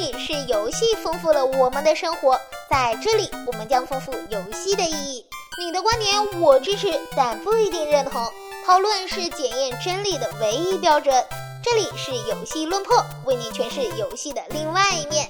[0.00, 5.26] 里是游戏丰富了我们的生活，在这里我们将丰富游戏的意义。
[5.58, 8.26] 你的观点我支持，但不一定认同。
[8.64, 11.12] 讨论是检验真理的唯一标准。
[11.62, 12.96] 这里是游戏论破，
[13.26, 15.28] 为你诠释游戏的另外一面。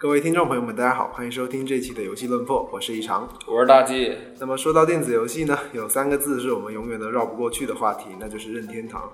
[0.00, 3.28] 各位听众朋友们，大家好，欢迎收听这期的游戏论破，我是一常。
[3.46, 9.12] 我是大 G，那么说到电子游戏呢，有三个字是我们永远都绕不过去的话题，那就是任天堂。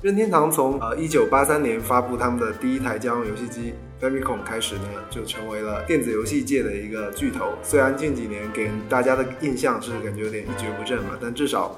[0.00, 7.52] 任天堂从呃一九八三年发布他们的第一台家用游戏机 Famicom 开始呢，就成为了电子游戏界的一个巨头。
[7.62, 11.76] 虽然近几年给大家的印象是感觉有点一蹶不振嘛，但至少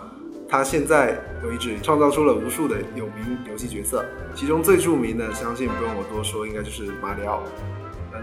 [0.48, 7.42] 他现在为止创造出了无数的有名游戏角色，其中最著名的，相信不用我多说，应该就是马里奥。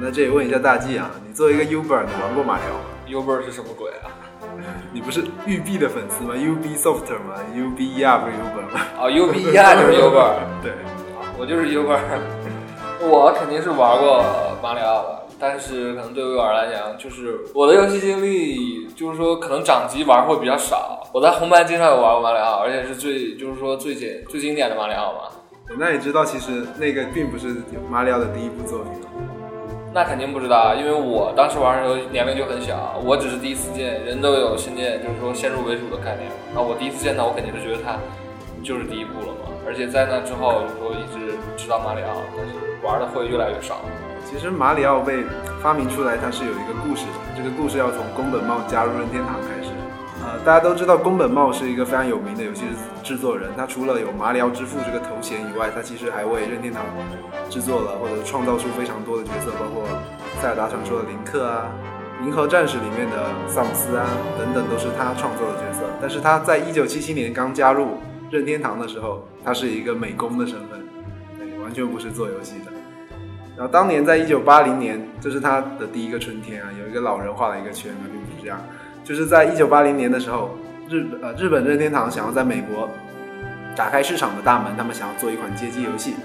[0.02, 4.10] 啊，那这里问一下大 G 啊，你作为一个 Uber，你玩过马里奥吗？Uber 是什么鬼啊？
[4.92, 8.82] 你不是育碧的粉丝吗？Ubisoft 吗？UBER，不是 Uber 吗？
[9.00, 10.32] 哦，UBER 就是 Uber，
[10.64, 10.72] 对，
[11.38, 12.00] 我就是 Uber。
[13.08, 14.24] 我肯定是玩过
[14.62, 21.08] 马里奥的，但是可能对于我来讲，就是我的游戏经历，就是说可能掌机玩会比较少。
[21.14, 25.20] 我在红白机上有玩过马里奥，而且是最就是说最简最经典的马里奥嘛。
[25.78, 27.56] 那你知道其实那个并不是
[27.90, 29.31] 马里奥的第一部作品吗？
[29.94, 36.32] 那肯定不知道啊，因为我当时玩的时候年龄就很小，我只是第一次见，人都有先见，就是说先入为主的概念。
[36.56, 38.00] 那我第一次见到，我肯定是觉得它
[38.64, 39.52] 就是第一部了嘛。
[39.68, 43.84] 而且在那之后，就说一直知道马里奥，但是玩的会越来越少。
[44.24, 45.26] 其实马里奥被
[45.62, 47.20] 发明出来，它是有一个故事的。
[47.36, 49.61] 这个故事要从宫本茂加入任天堂开始。
[50.44, 52.64] 大家都知道宫本茂是一个非常有名的游戏
[53.04, 56.84] 制作人，他除了有马里奥之父这个头衔以外，他其实还为任天堂
[57.48, 59.84] 制作了或者创造出非常多的角色，包括
[60.42, 61.72] 塞尔达传说的林克啊、
[62.26, 65.84] 银河战士里面的萨姆斯啊等等，都是他创作的角色。
[66.02, 68.00] 但是他在一九七七年刚加入
[68.32, 70.82] 任天堂的时候，他是一个美工的身份，
[71.38, 72.72] 对，完全不是做游戏的。
[73.56, 78.60] 然后当年在一九八零年，这是他的第一个春天啊，有一个老人画了一个圈，那并不是这样。
[79.04, 80.52] 就是在一九八零年的时候，
[80.90, 82.90] 日呃日本任天堂想要在美国
[83.76, 86.16] 打开市场的大门，他们想要做一款街机游戏。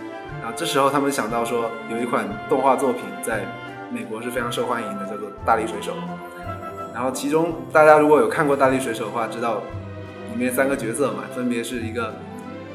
[0.42, 3.40] 然后这时候他们想到说，有一款动画作品在
[3.90, 5.92] 美国是非常受欢迎的，叫做《大力水手》。
[6.94, 9.62] 然后其中大家如果有看过《大力水手》的话，知道
[10.32, 12.14] 里面三个角色嘛，分别是一个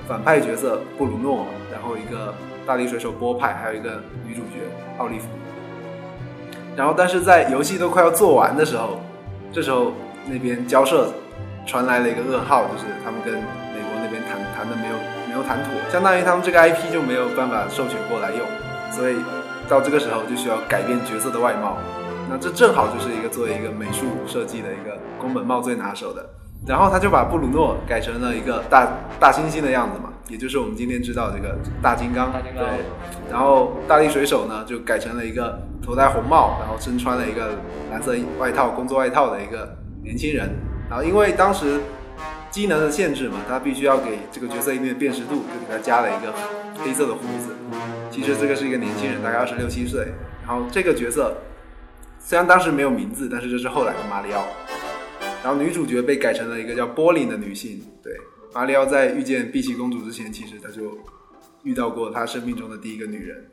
[0.08, 2.34] 反派角色布鲁诺，然后一个
[2.66, 4.66] 大力水手波派，还有一个女主角
[4.98, 5.28] 奥利弗。
[6.76, 9.00] 然后但是在游戏都快要做完的时候，
[9.52, 9.94] 这时候
[10.28, 11.14] 那边交涉
[11.66, 14.96] 传来了一个噩耗，就是他们跟美国那边谈谈的没有
[15.28, 18.40] 没有谈妥，相当于他们这个 IP 就没有办法授权过来用，
[18.92, 19.18] 所以
[19.68, 21.78] 到这个时候就需要改变角色的外貌。
[22.30, 26.26] 那这正好就是一个作为一个美术设计的一个宫本茂最拿手的，
[26.66, 28.88] 然后他就把布鲁诺改成了一个大
[29.20, 32.31] 大猩猩的样子嘛，也就是我们今天知道这个大金刚。
[32.31, 32.86] 大金刚对，
[33.30, 37.59] 然后大力水手呢就改成了一个头戴红帽，然后身穿了一个
[37.92, 40.50] 蓝色外套工作外套的一个年轻人。
[40.90, 41.81] 然后因为当时
[42.50, 46.34] 机能的限制嘛，他必须要给这个角色一定的辨识度，就给他加了一个
[46.81, 47.53] 黑色的胡子。
[48.09, 50.08] 其实这个是一个年轻人，大概二十六七岁。
[50.47, 51.38] 然后这个角色
[52.20, 54.44] 虽然当时没有名字，但是这是后来的马里奥。
[55.44, 57.81] 然后女主角被改成了一个叫波琳的女性。
[58.03, 58.14] 对，
[58.54, 60.98] 马里奥在遇见碧琪公主之前，其实他就
[61.64, 63.46] 遇到过他生命中的第一个女人。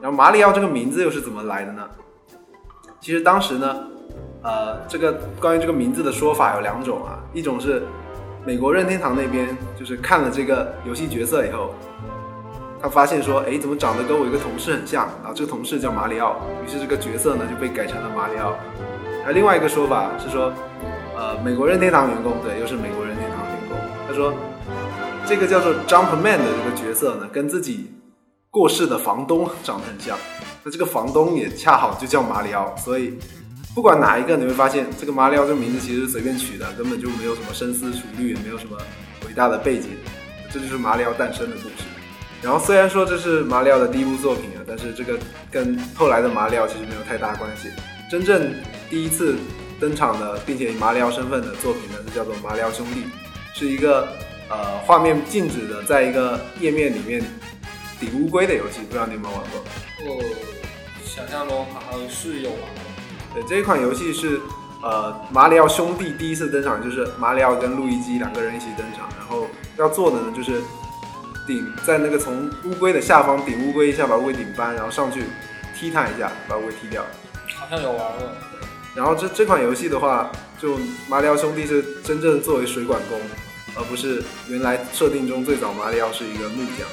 [0.00, 1.86] 然后马里奥这个名字又是怎么来的呢？
[2.98, 3.86] 其实当时呢，
[4.42, 7.82] 呃，这个关于这个名字的说法有两种啊，一种是
[8.46, 11.74] 美国任天堂那边就是看了这个游戏角色以后，
[12.80, 15.06] 他发现说，哎，怎么长得跟我一个同事很像？
[15.20, 18.56] 然后这个同事叫马里奥，于是这个角色呢就被改成了马里奥。
[19.22, 20.52] 还有另外一个说法是说，
[21.14, 23.01] 呃，美国任天堂员工，对，又是美国，
[24.12, 24.34] 说
[25.26, 27.90] 这个叫做 Jumpman 的这个角色呢，跟自己
[28.50, 30.18] 过世的房东长得很像。
[30.64, 33.18] 那这个房东也恰好就叫马里奥，所以
[33.74, 38.76] 不管哪一个，你会发现这个马里奥这个名字其实随便取的，根本就没有什么深思熟虑，也没有什么
[39.26, 39.90] 伟大的背景，
[40.52, 41.86] 这就是马里奥诞生的故事。
[42.42, 45.18] 然后虽然说这是马里奥的第一部作品啊，但是这个
[45.50, 47.68] 跟后来的马里奥其实没有太大关系。
[48.10, 48.52] 真正
[48.90, 49.36] 第一次
[49.80, 53.00] 登场的，并且以马里奥身份的作品呢，是叫做《马里奥兄弟》，
[53.54, 54.08] 是一个
[54.48, 57.22] 呃画面静止的，在一个页面里面
[58.00, 59.62] 顶乌龟的游戏，不知道你有没有玩过？
[60.04, 60.22] 我
[61.04, 62.82] 想象中好像是有玩过。
[63.34, 64.40] 对，这一款游戏是
[64.82, 69.46] 呃马里奥兄弟第一次登场，就是马里奥跟路易基两个人一起登场，然后
[69.78, 70.60] 要做的呢就是
[71.46, 75.24] 顶在那个从乌龟的下方顶乌龟一下，把乌龟顶翻，然后上去
[75.78, 77.04] 踢它一下，把乌龟踢掉。
[77.54, 78.28] 好像有玩过。
[78.94, 80.30] 然后这这款游戏的话，
[80.60, 80.78] 就
[81.08, 83.18] 马里奥兄弟是真正作为水管工，
[83.74, 86.86] 而不是原来设定中最早马里奥是一个木匠。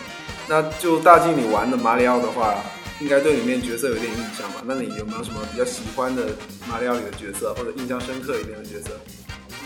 [0.48, 2.56] 那就大靖你玩的马里奥的话，
[3.02, 4.64] 应该对里面角色有点印象吧？
[4.66, 6.28] 那你有没有什么比较喜欢的
[6.68, 8.92] 马里奥里的角色，或者印象深刻一点的角色？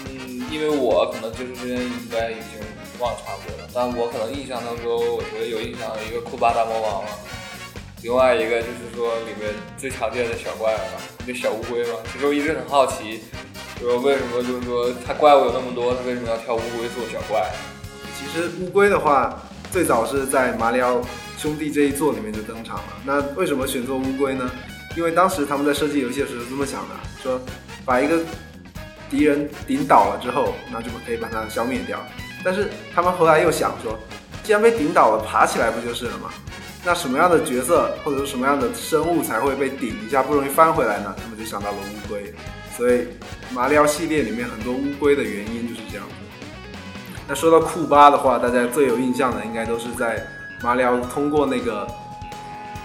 [0.09, 2.59] 嗯，因为我可能接触时间应该已经
[2.99, 7.09] 忘差不多了，但我可能印象当中，我觉得有印象的一个库巴大魔王了。
[8.03, 11.99] 另外一个就是说里面最常见的小怪吧，那小乌龟嘛。
[12.11, 13.21] 其实我一直很好奇，
[13.79, 17.49] 就说为什么就是说它怪物有那么多，它为什么要挑乌龟做小怪？
[18.19, 19.41] 其实乌龟的话，
[19.71, 21.01] 最早是在马里奥
[21.37, 22.83] 兄弟这一座里面就登场了。
[23.05, 24.51] 那为什么选做乌龟呢？
[24.97, 27.39] 因为当时他们在设计游戏的时候是这么想的，说
[27.85, 28.19] 把一个
[29.09, 32.05] 敌人顶倒了之后，那就可以把它消灭掉。
[32.43, 33.97] 但是他们后来又想说，
[34.43, 36.29] 既然被顶倒了，爬起来不就是了吗？
[36.85, 41.15] 那什么样的角色或者是什么样的生物才会被顶一下不容易翻回来呢？
[41.17, 42.33] 他们就想到了乌龟。
[42.75, 43.07] 所以
[43.51, 46.05] 马里奥系列里面很多乌龟的原因就是这样。
[47.25, 50.21] 那说到库巴的话，大家最有印象的应该都是在
[50.61, 51.87] 马里奥通过那个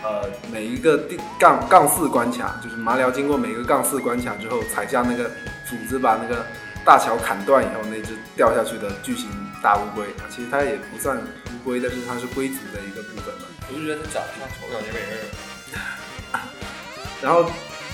[0.05, 5.29] 呃每一个地杠杠四关卡，就是马里奥经过每一个杠四关卡之后，踩下那个
[5.67, 6.47] 斧子把那个
[6.85, 9.29] 大桥砍断以后，那只掉下去的巨型
[9.63, 13.45] 大乌龟，其实它也不算乌龟，但是它是龟族的一个部分吧。
[13.69, 16.39] 我就觉得它长得像丑小精灵似的。
[17.21, 17.51] 然后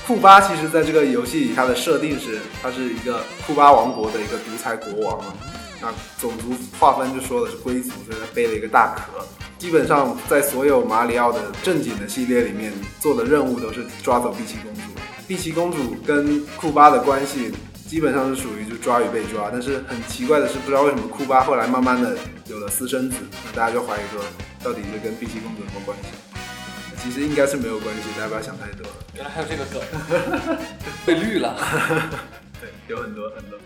[0.07, 5.33] 库巴其实在这个游戏里，它的设定是它是一个库巴王国的一个独裁国王嘛。
[5.81, 9.27] 那种族划分就说的是龟族，所以它背了一个大壳。
[9.59, 14.81] 基本上在所有马里奥的正经的系列里面做的任务都是抓走碧琪公主。
[15.27, 17.51] 碧琪公主跟库巴的关系
[17.95, 24.21] 基本上是属于就抓与被抓，但是很奇怪的是，不知道为什么库巴后来慢慢的有了私生子，那大家就怀疑说
[24.65, 26.09] 到底是跟碧琪公主有什么关系？
[26.99, 28.85] 其实应该是没有关系，大家不要想太多。
[29.15, 30.59] 原来还有这个梗，
[31.07, 31.57] 被绿了。
[32.61, 33.57] 对，有很多很多。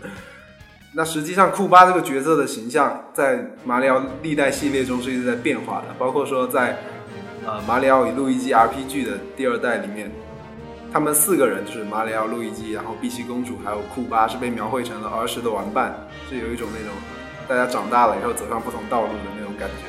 [0.93, 6.77] 那实际上，库巴这个角色的形象在马里奥历代系列中是一直在变化的，包括说在
[7.47, 10.11] 呃马里奥与路易基 RPG 的第二代里面，
[10.91, 15.95] 他们四个人就是马里奥、路易基，然后碧琪公主还有库巴是被描绘成了儿时的玩伴，
[16.27, 16.95] 是有一种那种
[17.47, 19.85] 大家长大了以后走上不同道路的那种感觉。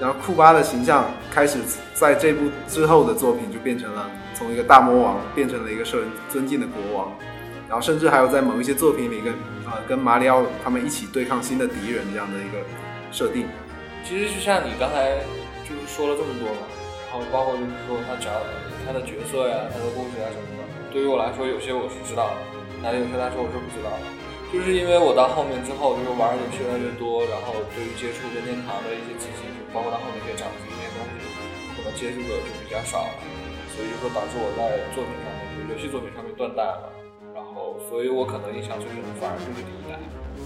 [0.00, 1.58] 然后库巴的形象开始
[1.92, 7.12] 在这部之后的作品就变成了从一个大魔王变成了一个受人尊敬的国王，
[7.68, 9.34] 然后甚至还有在某一些作品里跟
[9.66, 12.64] 呃跟马里奥他们一起对抗新的敌人这样的一个
[13.12, 13.46] 设定。
[14.02, 15.18] 其实就像你刚才
[15.68, 16.64] 就是说了这么多嘛，
[17.12, 18.32] 然后包括就是说他讲
[18.90, 22.42] 他的角色呀、他的故事啊什么的，对于我来说有些我是知道的，
[22.82, 24.04] 但有些来说我是不知道的。
[24.50, 31.22] 就是因为我到后面之后，就是玩的游戏越来越多，然后对于接触任天堂的一些机器，包括到后面一些掌机那些东西，
[31.78, 33.22] 可能接触的就比较少了，
[33.70, 36.90] 所以就说导致我在作品上面，就是游戏作品上面断代了。
[37.30, 39.94] 然后，所以我可能印象最深的反而就是第一代。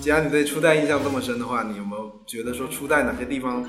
[0.05, 3.64] 既然你对初代印象这么深的话，你有没有觉得说初代哪些地方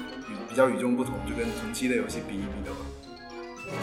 [0.51, 2.83] 比较与众不同，就跟同期的游戏比一比的话？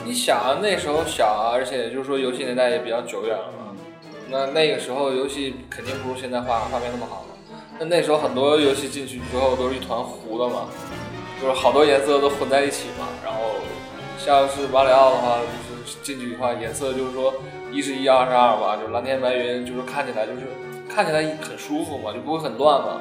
[0.05, 3.77] 你想啊，那时候小啊，而且就是说游戏年代也比较久远了嘛。
[4.31, 7.57] 那那个时候游戏肯定不如现在画画面那么好嘛。
[7.79, 10.69] 那那时候很多游戏进去之后都是一团糊的嘛，
[11.41, 13.09] 就是好多颜色都混在一起嘛。
[13.25, 13.41] 然后
[14.19, 17.35] 像是马里奥的话，就是进去的话颜色就是说
[17.71, 20.41] 一是一，二是二吧，就是蓝天白云，就是看起来就是
[20.89, 23.01] 看起来很舒服嘛，就不会很乱嘛。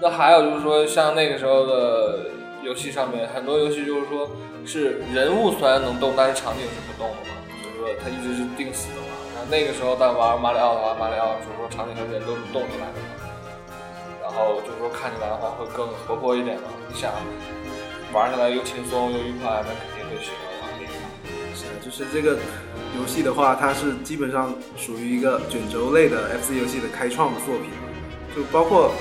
[0.00, 2.18] 那还有就是说像那个时候的
[2.62, 4.30] 游戏上面，很多游戏就是说
[4.66, 9.14] 是人物虽然能动，但是场景是不动的嘛，就是说它一直是定死的嘛。
[9.34, 13.08] 然后那个时候在玩马里奥的话，马里奥就是说场景和人都是动起来的嘛。
[14.20, 16.68] 然后就是说看起来的话会更活泼一点嘛。
[16.88, 17.10] 你想
[18.12, 20.92] 玩起来又轻松又愉快，那肯定会喜欢玩那个。
[21.54, 22.36] 是，就是这个
[22.98, 27.70] 游戏的话，它是基本上属于一个卷轴类的 FC 游戏的开创作品，
[28.36, 28.92] 就包括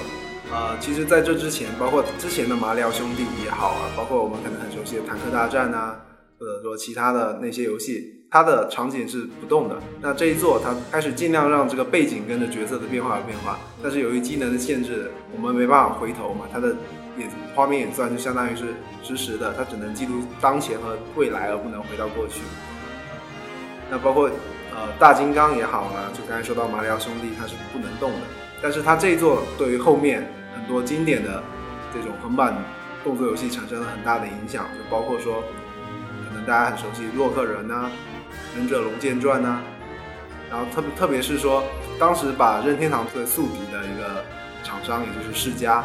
[0.51, 5.99] 呃，其实在这之前，包括之前的马里奥兄弟也好啊，包括我们可能很熟悉的坦克大战啊，
[6.39, 9.75] 或者说其他的那些游戏，它的场景是不动的。
[10.01, 16.69] 那这一座它开始尽量让这个背景跟着角色的变化而变化，但是由于机能的限制，我们没办法回头嘛，它的
[17.17, 18.73] 也画面演算就相当于是
[19.03, 22.39] 实时的，它只能记录当前和未来，而不能回到过去。
[23.91, 24.29] 那包括
[24.73, 28.27] 呃大金刚也好啊，就刚才说到马里奥兄弟，它是不能动的，
[28.61, 31.43] 但是它这一座对于后面很多经典的
[31.93, 32.55] 这种横版
[33.03, 35.43] 动作游戏产生了很大的影响，就包括说
[36.27, 37.89] 可能大家很熟悉洛克人呐、
[38.55, 39.61] 忍者龙剑传呐、
[40.49, 41.63] 然后特别特别是说
[41.99, 44.23] 当时把任天堂作为宿敌的一个
[44.63, 45.83] 厂商，也就是世嘉，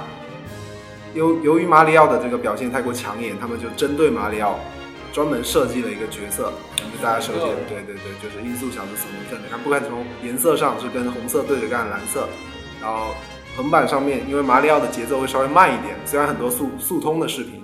[1.15, 4.59] 由由于马里奥的这个表现太过抢眼，他们就针对马里奥
[5.13, 7.39] 专门设计了一个角色，就大家熟悉，
[7.69, 9.37] 对对对，就是音速小子索尼克。
[9.43, 12.27] 你看，不管从颜色上是跟红色对着干蓝色，
[12.83, 13.15] 然后
[13.57, 17.63] 横版上面，因为马里奥的节奏会稍微慢一点，虽然很多速速通的视频，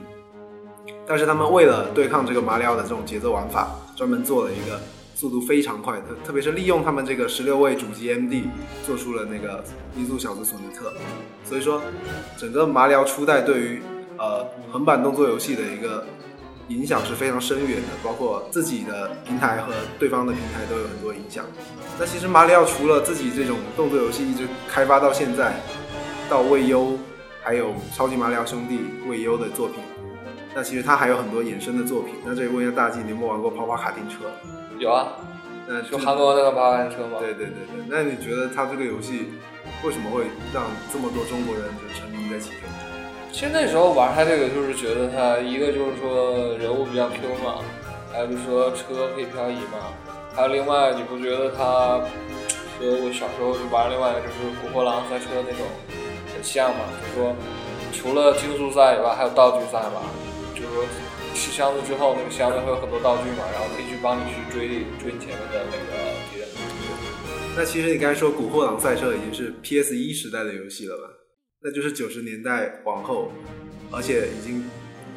[1.07, 4.81] 但是他们为了对抗这个马里奥的这种节奏玩法，专门做了一个
[5.17, 8.45] 速度非常快，特特别是利用他们这个十六位主机 MD
[8.87, 9.65] 做出了那个
[9.97, 10.93] 音速小子索尼克，
[11.43, 11.83] 所以说
[12.37, 13.83] 整个马里奥初代对于
[14.19, 16.07] 呃横版动作游戏的一个
[16.69, 21.45] 影响是非常深远的，包括自己的平台和对方的平台都有很多影响。
[21.99, 25.55] 那其实马里奥除了自己这种动作游戏一直开发到现在，
[26.29, 26.99] 到未优，
[27.43, 29.77] 还有超级马里奥兄弟未优的作品，
[30.55, 32.15] 那其实他还有很多衍生的作品。
[32.25, 34.27] 那这里问一下大 G，你有没有玩过跑跑卡丁车？
[34.79, 35.09] 有啊，
[35.67, 37.17] 那就韩国那个八万车吗。
[37.19, 39.31] 对对对对，那你觉得他这个游戏
[39.83, 42.88] 为什么会让这么多中国人就沉迷在其中？
[43.31, 47.63] 其实那时候玩它这个，就是觉得它一个就是说人物比较 Q 嘛，
[48.13, 49.95] 还有就是说车可以漂移嘛，
[50.35, 52.01] 还有另外你不觉得它
[52.79, 55.67] 和我小时候就玩另外就是古惑狼赛车那种
[56.35, 56.85] 很像嘛？
[57.01, 57.37] 就是说
[57.93, 60.03] 除了竞速赛以外，还有道具赛嘛，
[60.55, 60.85] 就是说
[61.35, 65.93] 吃箱子之后，那个箱子会有很多道具嘛，然后可以去帮你去追追你前面的那个
[66.33, 66.49] 敌人。
[67.57, 71.18] 那其实你刚才说《古惑狼赛车》已经是 PS 一时代的游戏了吧？
[71.61, 73.33] 那就是九十年代往后，
[73.91, 74.65] 而且已经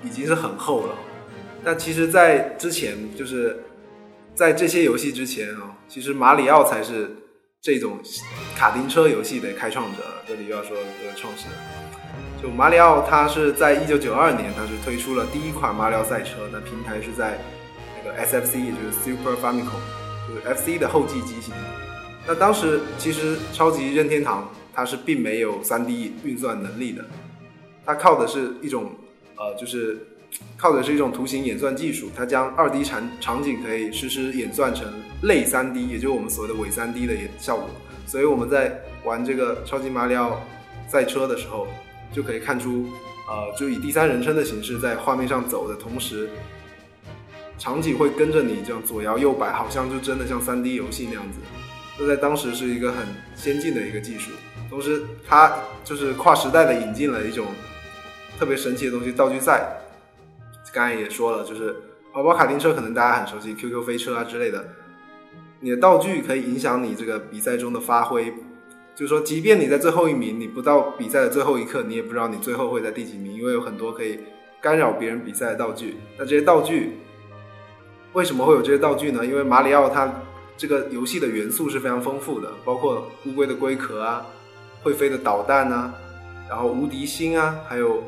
[0.03, 0.95] 已经是很厚了。
[1.63, 3.63] 但其实，在之前，就是
[4.33, 7.12] 在这些游戏之前啊，其实马里奥才是
[7.62, 8.00] 这种
[8.55, 10.03] 卡丁车游戏的开创者。
[10.27, 17.38] 这里又要说一个创始人，就马里奥，他是在一九九二年，他是推出了第一款马里奥赛车，那平台是在
[18.03, 19.77] 那个 SFC，也就是 Super Famicom，
[20.27, 21.53] 就是 FC 的后继机型。
[22.25, 27.05] 那当时其实超级任天堂它是并没有 3D 运算能力的，
[27.85, 28.91] 它靠的是一种
[29.35, 29.97] 呃，就是
[30.55, 34.87] 靠的是一种图形演算技术，它将 2D 场场景可以实时演算成
[35.23, 37.69] 类 3D，也就是我们所谓的伪 3D 的演效果。
[38.07, 40.41] 所以我们在玩这个超级马里奥
[40.87, 41.67] 赛车的时候，
[42.13, 42.87] 就可以看出，
[43.29, 46.29] 呃，就以第三人称的形式在画面上走的同时，
[47.57, 51.39] 场景会跟着你这样左摇右摆，好像就真的像 3D 游戏那样子。
[51.97, 54.31] 这在当时是一个很先进的一个技术，
[54.71, 57.45] 同时它就是跨时代的引进了一种
[58.39, 59.77] 特别神奇的东西——道具赛。
[60.73, 61.75] 刚才也说了，就是
[62.13, 64.65] 跑跑卡丁车，可能大家很熟悉，QQ 飞车啊之类的。
[65.59, 68.33] 你的道具可以影响你这个比赛中的发挥，
[68.95, 74.19] 就是说，即便你在最后一名，你不到比赛的最后一刻，你也不知道你最后会在第几名，因为有很多可以
[74.61, 75.97] 干扰别人比赛的道具。
[76.17, 76.99] 那这些道具
[78.13, 79.25] 为什么会有这些道具呢？
[79.25, 80.09] 因为马里奥它
[80.55, 84.25] 这个游戏的元素是非常丰富的，包括乌龟的龟壳啊，
[84.83, 85.93] 会飞的导弹啊，
[86.50, 88.03] 然后无敌星啊，还有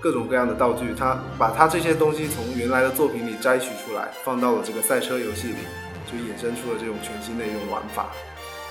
[0.00, 0.94] 各种各样的道具。
[0.98, 5.56] 它把它这些东西从原来的作品里摘取出来，放到了这个赛车游戏里，
[6.06, 8.06] 就衍生出了这种全新的一种玩法。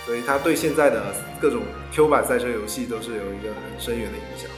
[0.05, 1.03] 所以它对现在的
[1.41, 1.61] 各种
[1.91, 4.49] Q 版赛车游戏都是有一个很深远的影响。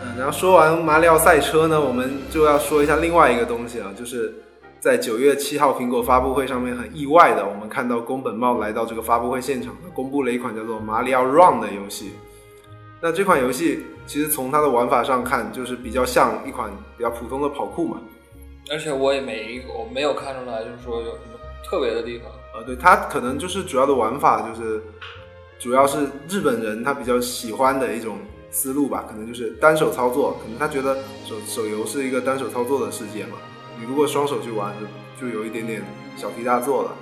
[0.00, 4.34] 嗯，然后说完马里奥赛车呢，我们就要说一下另外一个东西啊，就是
[4.80, 12.12] 在九月七号苹果发布会上面，很意外的，我们看到宫本茂来到这个发布会现场，公布了一款叫做《马里奥 Run》的游戏。
[13.00, 18.00] 那这款游戏其实从它的玩法上看，就是比较像一款比较普通的跑酷嘛。
[18.70, 22.30] 而且我也没我没有看出来，就是说有什么特别的地方。
[22.54, 24.82] 呃，对，它可能就是主要的玩法就是，
[25.58, 28.18] 主要是日本人他比较喜欢的一种
[28.50, 33.38] 思路吧，可能就是单手操作，可能他觉得手手游是一个单手操作的世界嘛，
[33.78, 34.74] 你如果双手去玩，
[35.16, 35.82] 就就有一点点
[36.16, 36.92] 小题大做了。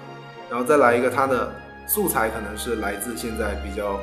[0.51, 1.53] 然后再来一个，它的
[1.87, 3.99] 素材可能是来自现在比较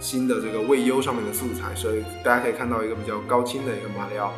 [0.00, 4.32] 新的这个未优上面的素材，所以大家可以看到一个比较高清的一个马里奥。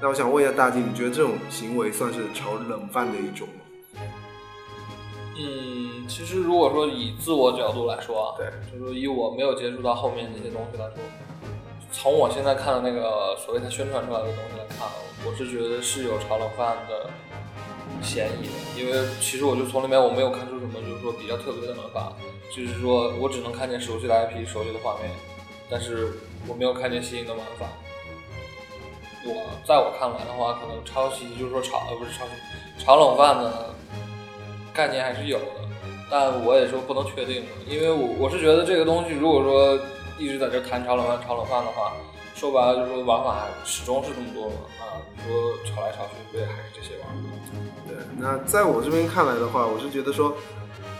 [0.00, 4.02] 那我想问一下大金，你觉得这种行为算是炒冷饭的一种吗？
[5.38, 10.96] 嗯，其实如果说以自我角度来说啊，对，就是说以我没有接触到后面那些东西来说，
[11.92, 14.88] 从我现在看的那个所谓他宣传出来的东西来看，
[15.24, 17.10] 我是觉得是有炒冷饭的
[18.02, 22.12] 嫌疑的，因为其实我就从里面我没有看出什么就是说比较特别的玩法，
[22.50, 25.10] 就是说我只能看见熟悉的 IP、熟悉的画面，
[25.70, 26.14] 但是
[26.48, 27.66] 我没有看见新颖的玩法。
[29.24, 33.70] 我在我看来的话，可能抄袭就是说炒不是抄袭，炒冷饭的
[34.72, 35.68] 概念还是有的，
[36.10, 39.78] 但我也说不能确定，因为我我是觉得这个东西如果说
[40.18, 41.92] 一直在这谈炒冷饭炒冷饭的话，
[42.34, 47.14] 说白了就是说玩法始终是这么多嘛啊，你说炒来炒去不也还是这些玩法？
[47.86, 50.34] 对，那在我这边看来的话，我是觉得说，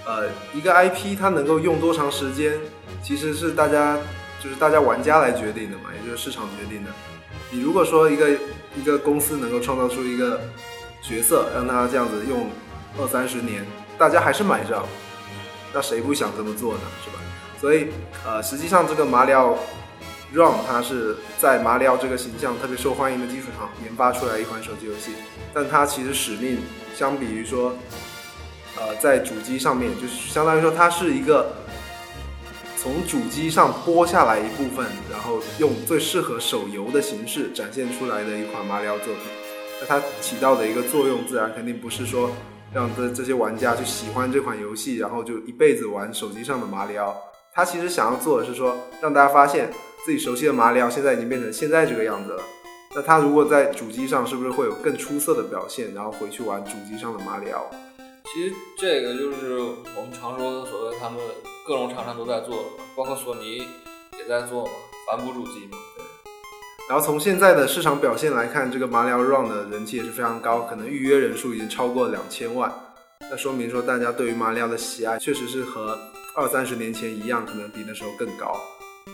[0.06, 2.58] 呃，一个 IP 它能够用多长时间，
[3.02, 3.98] 其实是大家
[4.42, 6.90] 就是大家玩家来决定的嘛，也就是市场决定的。
[7.50, 8.30] 你如果说一个
[8.74, 10.40] 一个公司能够创造出一个
[11.02, 12.48] 角色，让他这样子用
[12.98, 13.64] 二三十年，
[13.98, 14.86] 大家还是买账，
[15.72, 16.80] 那谁不想这么做呢？
[17.04, 17.16] 是吧？
[17.62, 17.86] 所以
[18.26, 19.56] 呃，实际上这个马里奥
[20.32, 25.12] Run 它是在马里奥这个形象特别受欢迎的基础上研发出来一款手机游戏，
[25.54, 26.58] 但它其实使命
[26.92, 27.72] 相比于说，
[28.76, 31.52] 呃，在主机上面就是相当于说它是一个
[32.76, 39.22] 从主机上剥下来一部分，然后用最适合手游的形式展现出来的一款马里奥作品。
[39.80, 42.32] 那它起到的一个作用，自然肯定不是说
[42.74, 47.14] 让这这些玩家去喜欢这款游戏，然后就一辈子玩手机上的马里奥。
[47.54, 49.70] 它其实想要做的是说，让大家发现
[50.06, 52.42] 自己熟悉的马里奥现在已经变成现在这个样子了。
[52.94, 55.92] 那他如果在主机上，是不是会有更出色的表现？
[55.94, 57.70] 然后回去玩主机上的马里奥？
[58.24, 59.58] 其实这个就是
[59.96, 61.18] 我们常说的所谓他们
[61.66, 63.58] 各种厂商都在做的嘛，包括索尼
[64.18, 64.70] 也在做嘛，
[65.06, 65.76] 反哺主机嘛。
[65.96, 66.04] 对
[66.88, 72.72] 然后从现在的市场表现来看，这个马里奥 Run 的人气也是非常高，可能预约人数已经超过两千万。
[73.30, 75.98] 那说明说大家对于马里奥的喜爱确实是和
[76.34, 78.58] 二三十年前一样，可能比那时候更高。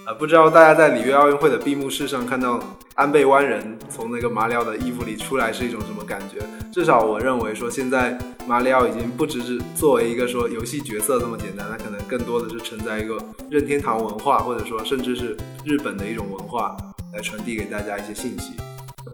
[0.04, 2.62] 啊，不知道大家在里约奥运会的闭幕式上看到
[2.94, 6.38] 安倍湾人从那个马里奥的衣服里出来是一种什么感觉？
[6.72, 13.18] 至少我认为说现在马里奥已经不只是作为一个说游戏角色这么简单，它可能更多的是承载一个
[13.50, 16.76] 任天堂文化，或者说甚至是日本的一种文化
[17.12, 18.52] 来传递给大家一些信息。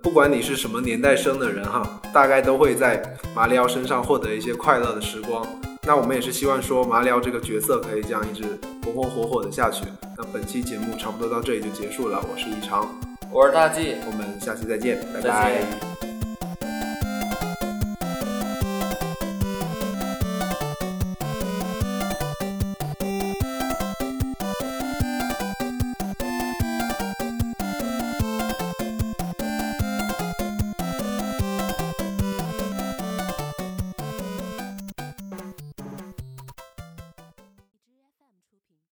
[0.03, 3.03] 不管你是什么年代生的人哈，大概都会在
[3.35, 5.47] 马里奥身上获得一些快乐的时光。
[5.87, 9.85] 那我们也是希望说马里奥这个角色可以这样一直红红火火的下去。
[10.17, 12.89] 那本期节目差不多到这里就结束了，我是一常，
[13.31, 15.94] 我是大 G，我们下期再见，拜再拜见。